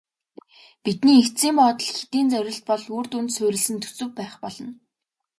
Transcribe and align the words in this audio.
Бидний 0.83 1.19
эцсийн 1.23 1.55
болоод 1.57 1.79
хэтийн 1.97 2.27
зорилт 2.33 2.63
бол 2.69 2.83
үр 2.97 3.05
дүнд 3.11 3.31
суурилсан 3.35 3.77
төсөв 3.83 4.09
байх 4.17 4.33
болно. 4.43 4.69